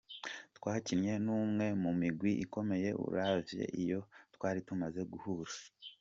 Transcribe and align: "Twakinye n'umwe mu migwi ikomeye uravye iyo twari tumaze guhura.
"Twakinye 0.57 1.13
n'umwe 1.25 1.65
mu 1.83 1.91
migwi 1.99 2.31
ikomeye 2.45 2.89
uravye 3.07 3.63
iyo 3.81 3.99
twari 4.35 4.59
tumaze 4.67 5.01
guhura. 5.11 5.51